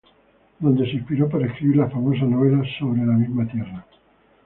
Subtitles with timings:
[0.57, 3.85] Donde se inspiró para escribir la famosa novela "Sobre la misma tierra".